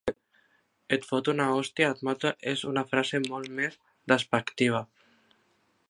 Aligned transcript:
Et 0.95 1.03
foto 1.09 1.33
una 1.35 1.45
hòstia 1.57 1.91
i 1.91 1.95
et 1.97 2.01
mato 2.09 2.31
és 2.53 2.65
una 2.73 2.85
frase 2.95 3.23
molt 3.29 3.55
més 3.61 3.79
descriptiva. 4.15 4.83